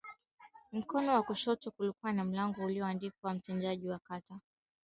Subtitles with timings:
[0.71, 4.39] Mkono wa kushoto kulikuwa na mlango ulioandikwa mtendaji wa kata